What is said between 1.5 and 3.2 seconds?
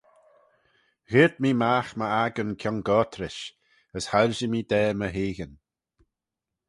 magh my accan kiongoyrt